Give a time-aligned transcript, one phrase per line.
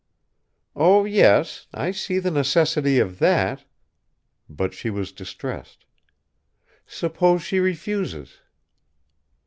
[0.75, 3.65] "Oh, yes; I see the necessity of that."
[4.49, 5.85] But she was distressed.
[6.87, 8.39] "Suppose she refuses?"